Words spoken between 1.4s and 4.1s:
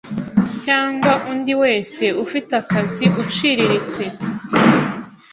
wese ufite akazi uciriritse